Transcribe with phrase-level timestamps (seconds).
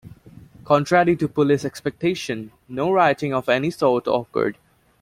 [0.65, 4.57] Contrary to police expectations, no rioting of any sort occurred.